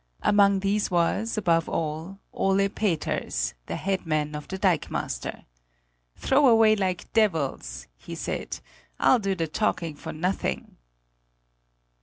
Among 0.23 0.61
these 0.61 0.89
was, 0.89 1.37
above 1.37 1.69
all, 1.69 2.17
Ole 2.33 2.67
Peters, 2.69 3.53
the 3.67 3.75
head 3.75 4.03
man 4.07 4.33
of 4.33 4.47
the 4.47 4.57
dikemaster. 4.57 5.45
"Throw 6.17 6.47
away 6.47 6.75
like 6.75 7.13
devils!" 7.13 7.85
he 7.99 8.15
said; 8.15 8.61
"I'll 8.99 9.19
do 9.19 9.35
the 9.35 9.45
talking 9.45 9.93
for 9.93 10.11
nothing!" 10.11 10.77